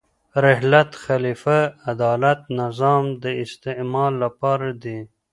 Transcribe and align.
رحلت، 0.45 0.91
خلیفه، 1.05 1.59
عدالت، 1.91 2.39
نظام 2.59 3.05
د 3.23 3.25
استعمال 3.43 4.13
لپاره 4.23 4.69
دي. 4.83 4.99